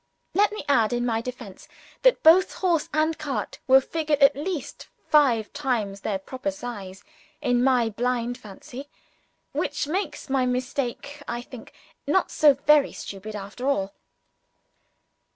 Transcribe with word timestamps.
Let 0.33 0.51
me 0.51 0.65
add 0.67 0.93
in 0.93 1.05
my 1.05 1.17
own 1.17 1.21
defence 1.21 1.67
that 2.01 2.23
both 2.23 2.55
horse 2.55 2.89
and 2.91 3.15
cart 3.19 3.59
were 3.67 3.79
figured 3.79 4.17
at 4.17 4.35
least 4.35 4.87
five 5.11 5.53
times 5.53 6.01
their 6.01 6.17
proper 6.17 6.49
size 6.49 7.03
in 7.39 7.63
my 7.63 7.89
blind 7.89 8.35
fancy, 8.35 8.89
which 9.51 9.85
makes 9.85 10.27
my 10.27 10.47
mistake, 10.47 11.21
I 11.27 11.43
think, 11.43 11.71
not 12.07 12.31
so 12.31 12.55
very 12.55 12.93
stupid 12.93 13.35
after 13.35 13.67
all. 13.67 13.93